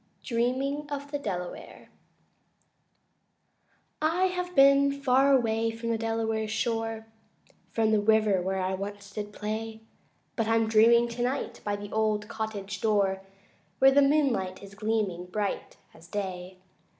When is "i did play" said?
9.15-9.81